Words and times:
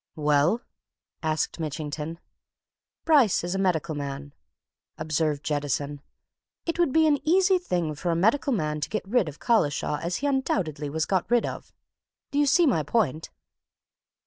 "Well?" 0.15 0.61
asked 1.21 1.59
Mitchington. 1.59 2.17
"Bryce 3.05 3.43
is 3.43 3.53
a 3.53 3.59
medical 3.59 3.93
man," 3.93 4.33
observed 4.97 5.43
Jettison. 5.43 6.01
"It 6.65 6.79
would 6.79 6.91
be 6.91 7.05
an 7.05 7.19
easy 7.23 7.59
thing 7.59 7.93
for 7.93 8.09
a 8.09 8.15
medical 8.15 8.51
man 8.51 8.81
to 8.81 8.89
get 8.89 9.07
rid 9.07 9.29
of 9.29 9.37
Collishaw 9.37 9.99
as 10.01 10.15
he 10.15 10.25
undoubtedly 10.25 10.89
was 10.89 11.05
got 11.05 11.29
rid 11.29 11.45
of. 11.45 11.71
Do 12.31 12.39
you 12.39 12.47
see 12.47 12.65
my 12.65 12.81
point?" 12.81 13.29